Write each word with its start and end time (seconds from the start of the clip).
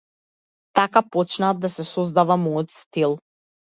Така 0.79 1.03
почна 1.15 1.51
да 1.67 1.71
се 1.75 1.85
создава 1.93 2.39
мојот 2.47 2.77
стил. 2.81 3.19